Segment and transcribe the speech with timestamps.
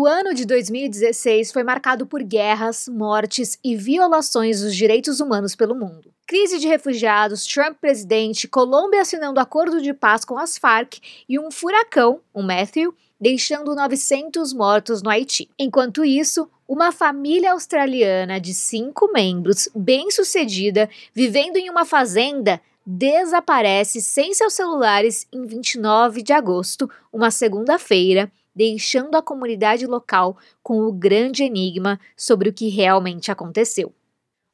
[0.00, 5.74] O ano de 2016 foi marcado por guerras, mortes e violações dos direitos humanos pelo
[5.74, 6.14] mundo.
[6.24, 11.50] Crise de refugiados, Trump presidente, Colômbia assinando acordo de paz com as Farc e um
[11.50, 15.50] furacão, o Matthew, deixando 900 mortos no Haiti.
[15.58, 24.32] Enquanto isso, uma família australiana de cinco membros, bem-sucedida, vivendo em uma fazenda, desaparece sem
[24.32, 31.44] seus celulares em 29 de agosto, uma segunda-feira, deixando a comunidade local com o grande
[31.44, 33.94] enigma sobre o que realmente aconteceu.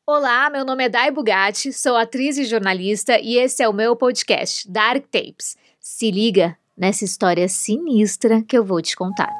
[0.06, 3.96] Olá, meu nome é Dai Bugatti, sou atriz e jornalista e esse é o meu
[3.96, 5.56] podcast Dark Tapes.
[5.80, 9.32] Se liga nessa história sinistra que eu vou te contar.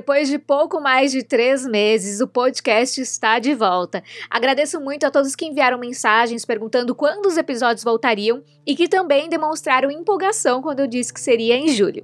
[0.00, 4.02] Depois de pouco mais de três meses, o podcast está de volta.
[4.30, 9.28] Agradeço muito a todos que enviaram mensagens perguntando quando os episódios voltariam e que também
[9.28, 12.02] demonstraram empolgação quando eu disse que seria em julho.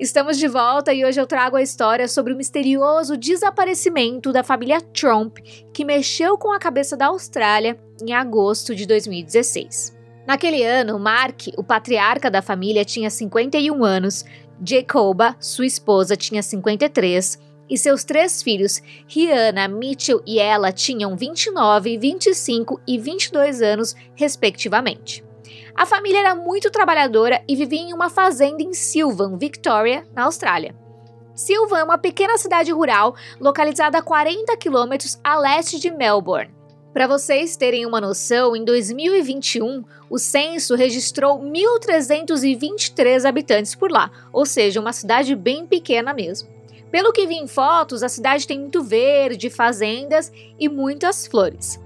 [0.00, 4.80] Estamos de volta e hoje eu trago a história sobre o misterioso desaparecimento da família
[4.80, 5.36] Trump,
[5.74, 9.94] que mexeu com a cabeça da Austrália em agosto de 2016.
[10.26, 14.24] Naquele ano, Mark, o patriarca da família, tinha 51 anos
[14.64, 21.98] Jacoba, sua esposa, tinha 53 e seus três filhos, Rihanna, Mitchell e ela, tinham 29,
[21.98, 25.24] 25 e 22 anos, respectivamente.
[25.74, 30.74] A família era muito trabalhadora e vivia em uma fazenda em Sylvan, Victoria, na Austrália.
[31.34, 36.55] Sylvan é uma pequena cidade rural localizada a 40 quilômetros a leste de Melbourne.
[36.96, 44.46] Para vocês terem uma noção, em 2021, o censo registrou 1.323 habitantes por lá, ou
[44.46, 46.48] seja, uma cidade bem pequena mesmo.
[46.90, 51.78] Pelo que vi em fotos, a cidade tem muito verde, fazendas e muitas flores.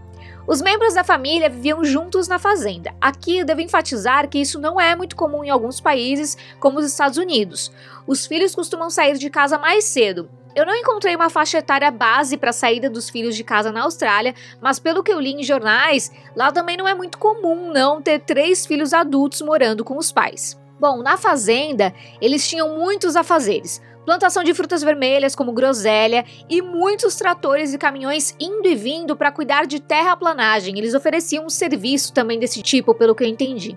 [0.46, 2.94] Os membros da família viviam juntos na fazenda.
[3.00, 6.86] Aqui eu devo enfatizar que isso não é muito comum em alguns países, como os
[6.86, 7.72] Estados Unidos.
[8.06, 12.36] Os filhos costumam sair de casa mais cedo, eu não encontrei uma faixa etária base
[12.36, 15.42] para a saída dos filhos de casa na Austrália, mas pelo que eu li em
[15.42, 20.10] jornais, lá também não é muito comum não ter três filhos adultos morando com os
[20.10, 20.58] pais.
[20.78, 23.80] Bom, na fazenda, eles tinham muitos afazeres.
[24.04, 29.30] Plantação de frutas vermelhas como groselha e muitos tratores e caminhões indo e vindo para
[29.30, 30.76] cuidar de terraplanagem.
[30.78, 33.76] Eles ofereciam um serviço também desse tipo, pelo que eu entendi.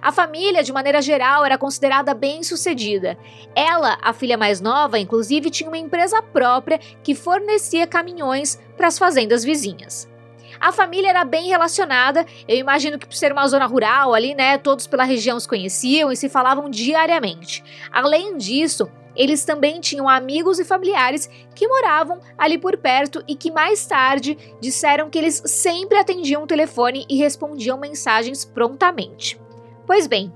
[0.00, 3.18] A família, de maneira geral, era considerada bem-sucedida.
[3.54, 8.98] Ela, a filha mais nova, inclusive, tinha uma empresa própria que fornecia caminhões para as
[8.98, 10.08] fazendas vizinhas.
[10.60, 14.58] A família era bem relacionada, eu imagino que por ser uma zona rural ali, né,
[14.58, 17.62] todos pela região se conheciam e se falavam diariamente.
[17.92, 23.50] Além disso, eles também tinham amigos e familiares que moravam ali por perto e que
[23.50, 29.38] mais tarde disseram que eles sempre atendiam o telefone e respondiam mensagens prontamente.
[29.88, 30.30] Pois bem,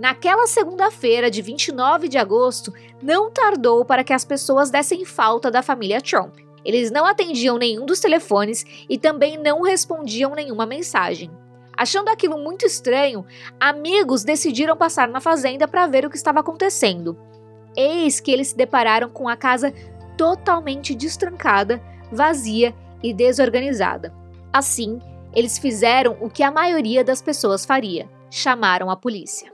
[0.00, 2.72] naquela segunda-feira de 29 de agosto,
[3.02, 6.38] não tardou para que as pessoas dessem falta da família Trump.
[6.64, 11.30] Eles não atendiam nenhum dos telefones e também não respondiam nenhuma mensagem.
[11.76, 13.26] Achando aquilo muito estranho,
[13.60, 17.14] amigos decidiram passar na fazenda para ver o que estava acontecendo.
[17.76, 19.70] Eis que eles se depararam com a casa
[20.16, 21.78] totalmente destrancada,
[22.10, 24.14] vazia e desorganizada.
[24.50, 24.98] Assim,
[25.34, 29.52] eles fizeram o que a maioria das pessoas faria: chamaram a polícia.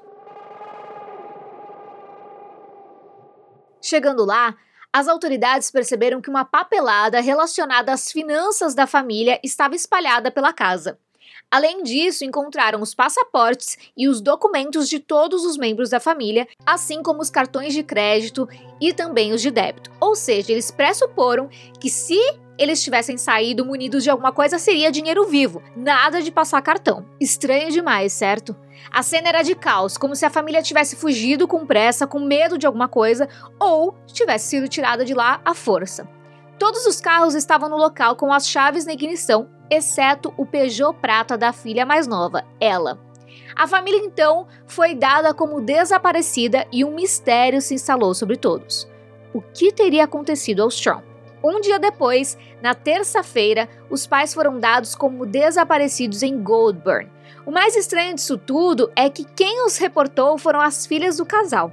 [3.82, 4.56] Chegando lá,
[4.92, 10.98] as autoridades perceberam que uma papelada relacionada às finanças da família estava espalhada pela casa.
[11.50, 17.02] Além disso, encontraram os passaportes e os documentos de todos os membros da família, assim
[17.02, 18.48] como os cartões de crédito
[18.80, 19.90] e também os de débito.
[20.00, 21.48] Ou seja, eles pressuporam
[21.80, 22.18] que se
[22.60, 27.06] eles tivessem saído munidos de alguma coisa, seria dinheiro vivo, nada de passar cartão.
[27.18, 28.54] Estranho demais, certo?
[28.90, 32.58] A cena era de caos, como se a família tivesse fugido com pressa, com medo
[32.58, 33.28] de alguma coisa,
[33.58, 36.06] ou tivesse sido tirada de lá à força.
[36.58, 41.38] Todos os carros estavam no local com as chaves na ignição, exceto o Peugeot prata
[41.38, 42.98] da filha mais nova, ela.
[43.54, 48.88] A família então foi dada como desaparecida e um mistério se instalou sobre todos.
[49.32, 51.04] O que teria acontecido aos Trump?
[51.42, 57.10] Um dia depois, na terça-feira, os pais foram dados como desaparecidos em Goldburn.
[57.46, 61.72] O mais estranho disso tudo é que quem os reportou foram as filhas do casal.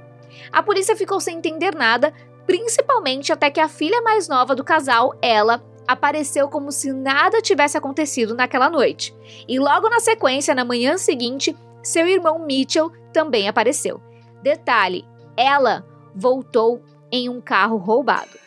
[0.50, 2.12] A polícia ficou sem entender nada,
[2.46, 7.78] principalmente até que a filha mais nova do casal, ela, apareceu como se nada tivesse
[7.78, 9.16] acontecido naquela noite.
[9.48, 14.02] E logo na sequência, na manhã seguinte, seu irmão Mitchell também apareceu.
[14.42, 18.38] Detalhe: ela voltou em um carro roubado.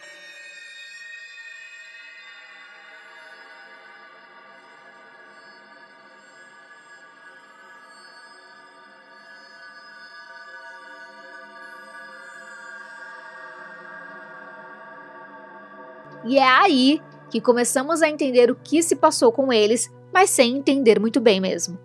[16.23, 17.01] E é aí
[17.31, 21.39] que começamos a entender o que se passou com eles, mas sem entender muito bem
[21.39, 21.79] mesmo.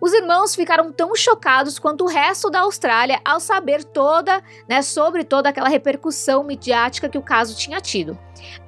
[0.00, 5.22] Os irmãos ficaram tão chocados quanto o resto da Austrália ao saber toda, né, sobre
[5.22, 8.18] toda aquela repercussão midiática que o caso tinha tido.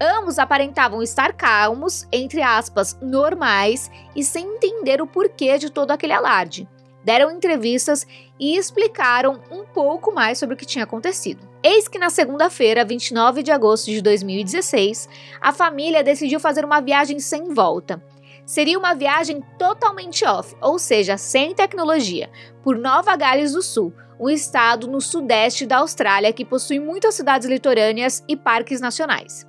[0.01, 6.13] Ambos aparentavam estar calmos, entre aspas, normais e sem entender o porquê de todo aquele
[6.13, 6.69] alarde.
[7.05, 8.07] Deram entrevistas
[8.41, 11.47] e explicaram um pouco mais sobre o que tinha acontecido.
[11.63, 15.09] Eis que na segunda-feira, 29 de agosto de 2016,
[15.41, 18.03] a família decidiu fazer uma viagem sem volta.
[18.47, 22.31] Seria uma viagem totalmente off, ou seja, sem tecnologia,
[22.63, 27.49] por Nova Gales do Sul, um estado no sudeste da Austrália que possui muitas cidades
[27.49, 29.47] litorâneas e parques nacionais.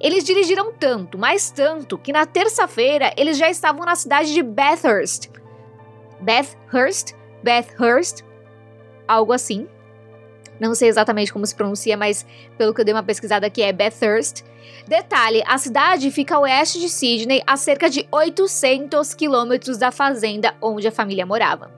[0.00, 5.28] Eles dirigiram tanto, mais tanto, que na terça-feira eles já estavam na cidade de Bathurst.
[6.20, 7.14] Bathurst?
[7.42, 8.22] Bathurst?
[9.06, 9.66] Algo assim.
[10.60, 12.26] Não sei exatamente como se pronuncia, mas
[12.56, 14.42] pelo que eu dei uma pesquisada aqui é Bathurst.
[14.86, 20.54] Detalhe: a cidade fica a oeste de Sydney, a cerca de 800 quilômetros da fazenda
[20.60, 21.70] onde a família morava.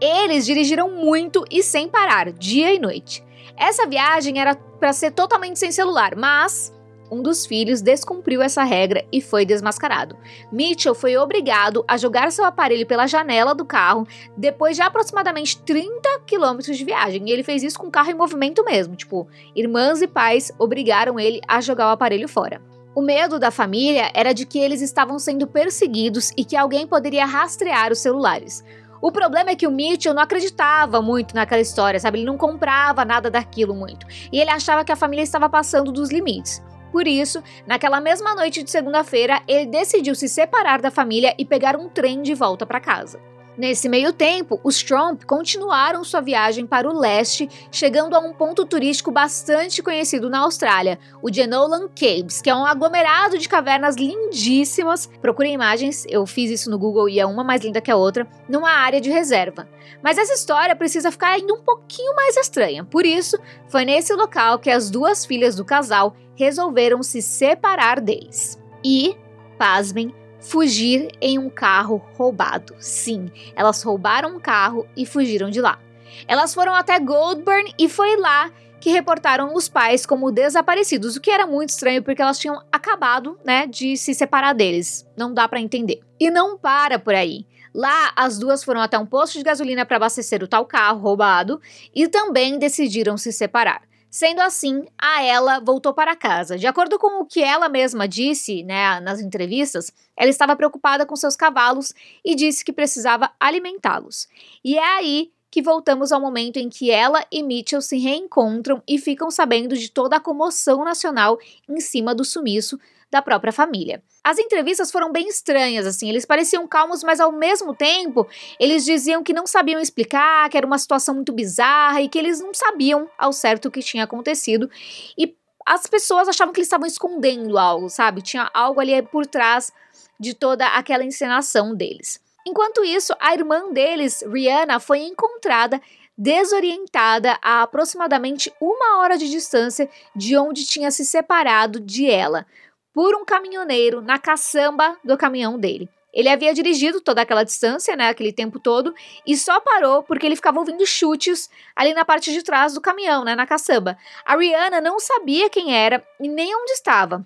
[0.00, 3.24] Eles dirigiram muito e sem parar, dia e noite.
[3.56, 6.72] Essa viagem era para ser totalmente sem celular, mas
[7.10, 10.16] um dos filhos descumpriu essa regra e foi desmascarado.
[10.52, 14.06] Mitchell foi obrigado a jogar seu aparelho pela janela do carro
[14.36, 17.28] depois de aproximadamente 30 quilômetros de viagem.
[17.28, 18.96] E ele fez isso com o carro em movimento mesmo.
[18.96, 22.60] Tipo, irmãs e pais obrigaram ele a jogar o aparelho fora.
[22.94, 27.24] O medo da família era de que eles estavam sendo perseguidos e que alguém poderia
[27.24, 28.64] rastrear os celulares.
[29.00, 32.18] O problema é que o Mitchell não acreditava muito naquela história, sabe?
[32.18, 34.06] Ele não comprava nada daquilo muito.
[34.32, 36.60] E ele achava que a família estava passando dos limites.
[36.90, 41.76] Por isso, naquela mesma noite de segunda-feira, ele decidiu se separar da família e pegar
[41.76, 43.20] um trem de volta para casa.
[43.58, 48.64] Nesse meio tempo, os Trump continuaram sua viagem para o leste, chegando a um ponto
[48.64, 55.10] turístico bastante conhecido na Austrália, o Jenolan Caves, que é um aglomerado de cavernas lindíssimas.
[55.20, 58.28] Procure imagens, eu fiz isso no Google e é uma mais linda que a outra,
[58.48, 59.68] numa área de reserva.
[60.00, 62.84] Mas essa história precisa ficar ainda um pouquinho mais estranha.
[62.84, 68.56] Por isso, foi nesse local que as duas filhas do casal resolveram se separar deles.
[68.84, 69.16] E,
[69.58, 72.74] pasmem, fugir em um carro roubado.
[72.78, 75.78] Sim, elas roubaram um carro e fugiram de lá.
[76.26, 78.50] Elas foram até Goldburn e foi lá
[78.80, 83.38] que reportaram os pais como desaparecidos, o que era muito estranho porque elas tinham acabado,
[83.44, 85.06] né, de se separar deles.
[85.16, 86.00] Não dá para entender.
[86.18, 87.44] E não para por aí.
[87.74, 91.60] Lá, as duas foram até um posto de gasolina para abastecer o tal carro roubado
[91.94, 93.87] e também decidiram se separar.
[94.10, 96.56] Sendo assim, a ela voltou para casa.
[96.56, 101.14] De acordo com o que ela mesma disse né, nas entrevistas, ela estava preocupada com
[101.14, 101.92] seus cavalos
[102.24, 104.26] e disse que precisava alimentá-los.
[104.64, 108.98] E é aí que voltamos ao momento em que ela e Mitchell se reencontram e
[108.98, 111.38] ficam sabendo de toda a comoção nacional
[111.68, 112.78] em cima do sumiço
[113.10, 114.02] da própria família.
[114.22, 118.26] As entrevistas foram bem estranhas, assim, eles pareciam calmos, mas ao mesmo tempo
[118.60, 122.40] eles diziam que não sabiam explicar, que era uma situação muito bizarra e que eles
[122.40, 124.70] não sabiam ao certo o que tinha acontecido.
[125.16, 125.34] E
[125.66, 128.22] as pessoas achavam que eles estavam escondendo algo, sabe?
[128.22, 129.72] Tinha algo ali por trás
[130.18, 132.20] de toda aquela encenação deles.
[132.46, 135.80] Enquanto isso, a irmã deles, Rihanna, foi encontrada
[136.16, 142.46] desorientada a aproximadamente uma hora de distância de onde tinha se separado de ela
[142.92, 145.88] por um caminhoneiro na caçamba do caminhão dele.
[146.12, 148.94] Ele havia dirigido toda aquela distância, né, aquele tempo todo,
[149.26, 153.24] e só parou porque ele ficava ouvindo chutes ali na parte de trás do caminhão,
[153.24, 153.96] né, na caçamba.
[154.24, 157.24] A Rihanna não sabia quem era e nem onde estava.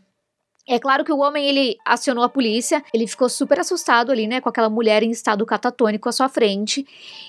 [0.68, 4.40] É claro que o homem ele acionou a polícia, ele ficou super assustado ali, né,
[4.40, 6.86] com aquela mulher em estado catatônico à sua frente.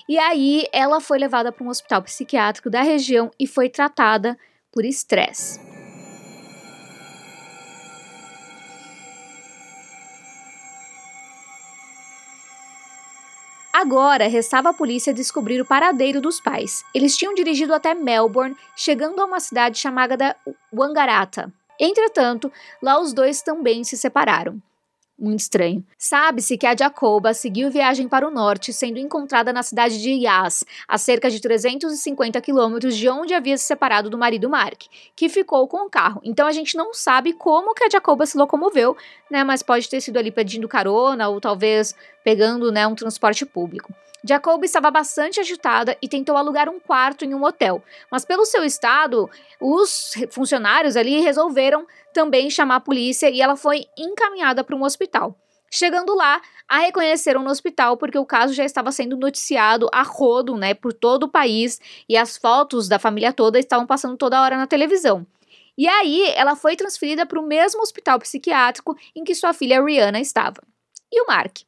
[0.08, 4.38] E aí ela foi levada para um hospital psiquiátrico da região e foi tratada
[4.72, 5.73] por estresse.
[13.76, 16.84] Agora restava a polícia descobrir o paradeiro dos pais.
[16.94, 20.36] Eles tinham dirigido até Melbourne, chegando a uma cidade chamada
[20.72, 21.52] Wangaratta.
[21.80, 24.62] Entretanto, lá os dois também se separaram.
[25.16, 25.84] Muito estranho.
[25.96, 30.64] Sabe-se que a Jacoba seguiu viagem para o norte, sendo encontrada na cidade de Yas,
[30.88, 34.82] a cerca de 350 quilômetros de onde havia se separado do marido Mark,
[35.14, 36.20] que ficou com o carro.
[36.24, 38.96] Então a gente não sabe como que a Jacoba se locomoveu,
[39.30, 39.44] né?
[39.44, 41.94] Mas pode ter sido ali pedindo carona ou talvez
[42.24, 43.94] pegando né, um transporte público.
[44.26, 48.64] Jacob estava bastante agitada e tentou alugar um quarto em um hotel, mas pelo seu
[48.64, 49.28] estado,
[49.60, 55.38] os funcionários ali resolveram também chamar a polícia e ela foi encaminhada para um hospital.
[55.70, 60.56] Chegando lá, a reconheceram no hospital porque o caso já estava sendo noticiado a rodo,
[60.56, 61.78] né, por todo o país
[62.08, 65.26] e as fotos da família toda estavam passando toda hora na televisão.
[65.76, 70.20] E aí, ela foi transferida para o mesmo hospital psiquiátrico em que sua filha Rihanna
[70.20, 70.62] estava.
[71.12, 71.58] E o Mark?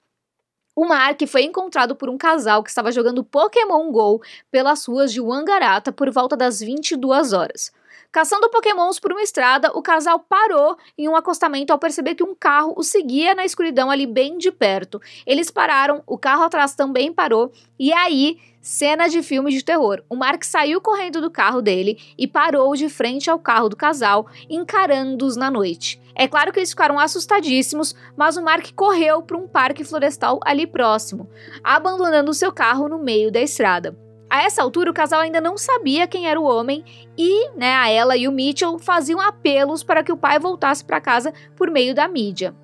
[0.78, 5.22] O Mark foi encontrado por um casal que estava jogando Pokémon GO pelas ruas de
[5.22, 7.72] Wangarata por volta das 22 horas.
[8.12, 12.34] Caçando pokémons por uma estrada, o casal parou em um acostamento ao perceber que um
[12.34, 15.00] carro o seguia na escuridão ali bem de perto.
[15.26, 20.02] Eles pararam, o carro atrás também parou, e aí, cena de filme de terror.
[20.10, 24.26] O Mark saiu correndo do carro dele e parou de frente ao carro do casal,
[24.50, 25.98] encarando-os na noite.
[26.18, 30.66] É claro que eles ficaram assustadíssimos, mas o Mark correu para um parque florestal ali
[30.66, 31.28] próximo,
[31.62, 33.94] abandonando seu carro no meio da estrada.
[34.28, 36.82] A essa altura, o casal ainda não sabia quem era o homem
[37.18, 41.02] e, né, a ela e o Mitchell faziam apelos para que o pai voltasse para
[41.02, 42.54] casa por meio da mídia.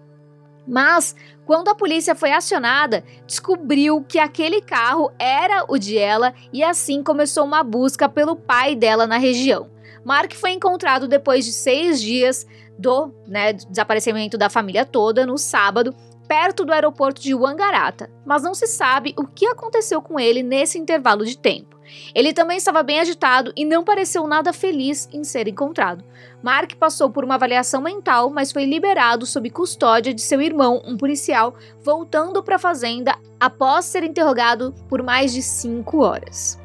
[0.66, 6.64] Mas, quando a polícia foi acionada, descobriu que aquele carro era o de ela e
[6.64, 9.70] assim começou uma busca pelo pai dela na região.
[10.04, 12.46] Mark foi encontrado depois de seis dias
[12.78, 15.94] do né, desaparecimento da família toda no sábado
[16.32, 20.78] perto do aeroporto de Wangarata, mas não se sabe o que aconteceu com ele nesse
[20.78, 21.78] intervalo de tempo.
[22.14, 26.02] Ele também estava bem agitado e não pareceu nada feliz em ser encontrado.
[26.42, 30.96] Mark passou por uma avaliação mental, mas foi liberado sob custódia de seu irmão, um
[30.96, 36.61] policial, voltando para a fazenda após ser interrogado por mais de cinco horas.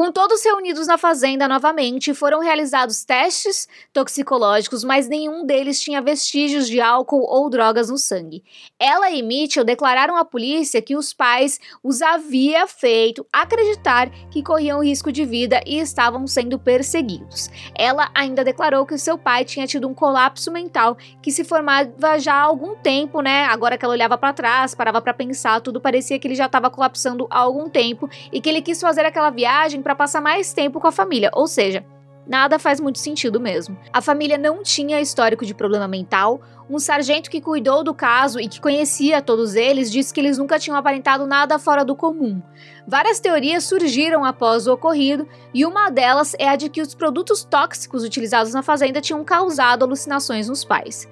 [0.00, 6.66] Com todos reunidos na fazenda novamente, foram realizados testes toxicológicos, mas nenhum deles tinha vestígios
[6.66, 8.42] de álcool ou drogas no sangue.
[8.78, 14.82] Ela e Mitchell declararam à polícia que os pais os havia feito acreditar que corriam
[14.82, 17.50] risco de vida e estavam sendo perseguidos.
[17.76, 22.36] Ela ainda declarou que seu pai tinha tido um colapso mental que se formava já
[22.36, 23.44] há algum tempo, né?
[23.44, 26.70] Agora que ela olhava para trás, parava para pensar, tudo parecia que ele já estava
[26.70, 30.78] colapsando há algum tempo e que ele quis fazer aquela viagem para passar mais tempo
[30.78, 31.84] com a família, ou seja,
[32.24, 33.76] nada faz muito sentido mesmo.
[33.92, 36.40] A família não tinha histórico de problema mental.
[36.68, 40.60] Um sargento que cuidou do caso e que conhecia todos eles disse que eles nunca
[40.60, 42.40] tinham aparentado nada fora do comum.
[42.86, 47.42] Várias teorias surgiram após o ocorrido, e uma delas é a de que os produtos
[47.42, 51.08] tóxicos utilizados na fazenda tinham causado alucinações nos pais.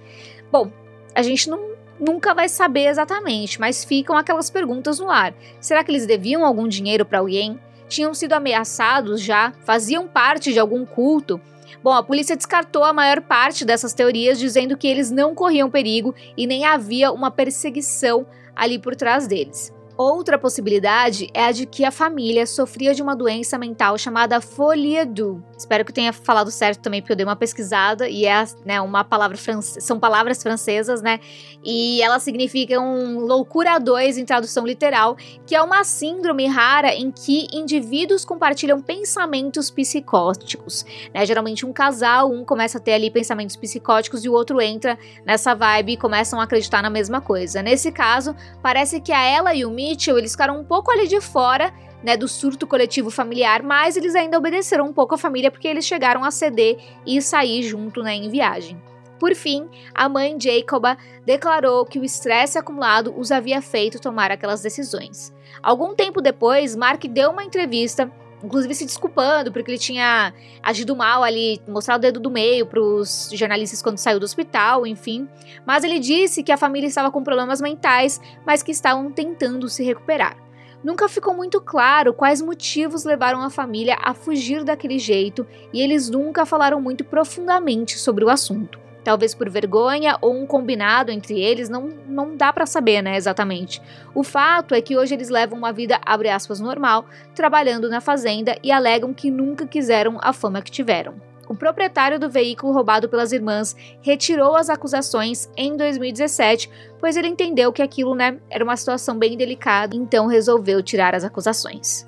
[0.53, 0.71] Bom,
[1.17, 5.35] a gente não nunca vai saber exatamente, mas ficam aquelas perguntas no ar.
[5.61, 7.59] Será que eles deviam algum dinheiro para alguém?
[7.89, 11.41] Tinham sido ameaçados já, faziam parte de algum culto.
[11.83, 16.15] Bom, a polícia descartou a maior parte dessas teorias, dizendo que eles não corriam perigo
[16.37, 19.73] e nem havia uma perseguição ali por trás deles.
[19.99, 25.05] Outra possibilidade é a de que a família sofria de uma doença mental chamada folie
[25.05, 25.43] du.
[25.59, 29.03] Espero que tenha falado certo também, porque eu dei uma pesquisada e é né, uma
[29.03, 31.19] palavra francesa, são palavras francesas, né?
[31.65, 37.49] E elas significam loucura 2 em tradução literal, que é uma síndrome rara em que
[37.53, 40.87] indivíduos compartilham pensamentos psicóticos.
[41.13, 41.27] Né?
[41.27, 45.57] Geralmente um casal, um começa a ter ali pensamentos psicóticos e o outro entra nessa
[45.57, 47.65] vibe e começam a acreditar na mesma coisa.
[47.65, 51.09] Nesse caso, parece que a ela e o Mi Mitchell, eles ficaram um pouco ali
[51.09, 55.51] de fora né, do surto coletivo familiar, mas eles ainda obedeceram um pouco a família
[55.51, 56.77] porque eles chegaram a ceder
[57.07, 58.81] e sair junto né, em viagem.
[59.19, 64.61] Por fim, a mãe Jacoba declarou que o estresse acumulado os havia feito tomar aquelas
[64.61, 65.35] decisões.
[65.63, 71.23] Algum tempo depois, Mark deu uma entrevista, inclusive se desculpando porque ele tinha agido mal
[71.23, 75.29] ali, mostrado o dedo do meio para os jornalistas quando saiu do hospital, enfim.
[75.67, 79.83] Mas ele disse que a família estava com problemas mentais, mas que estavam tentando se
[79.85, 80.37] recuperar.
[80.83, 86.09] Nunca ficou muito claro quais motivos levaram a família a fugir daquele jeito e eles
[86.09, 88.88] nunca falaram muito profundamente sobre o assunto.
[89.05, 93.81] Talvez por vergonha ou um combinado entre eles, não, não dá para saber, né, exatamente.
[94.15, 98.57] O fato é que hoje eles levam uma vida, abre aspas, normal, trabalhando na fazenda
[98.63, 101.29] e alegam que nunca quiseram a fama que tiveram.
[101.49, 107.73] O proprietário do veículo roubado pelas irmãs retirou as acusações em 2017, pois ele entendeu
[107.73, 112.08] que aquilo né, era uma situação bem delicada, então resolveu tirar as acusações.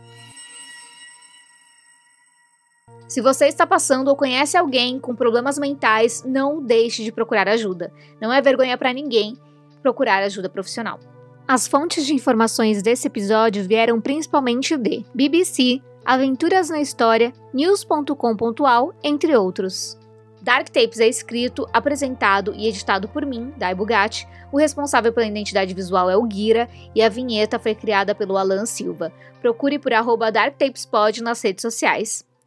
[3.11, 7.93] Se você está passando ou conhece alguém com problemas mentais, não deixe de procurar ajuda.
[8.21, 9.37] Não é vergonha para ninguém
[9.83, 11.01] procurar ajuda profissional.
[11.49, 19.37] As fontes de informações desse episódio vieram principalmente de BBC, Aventuras na História, news.com.au, entre
[19.37, 19.99] outros.
[20.41, 24.29] Dark Tapes é escrito, apresentado e editado por mim, Dai Bugatti.
[24.53, 28.67] O responsável pela identidade visual é o Guira e a vinheta foi criada pelo Alan
[28.67, 29.13] Silva.
[29.41, 32.30] Procure por arroba DarkTapesPod nas redes sociais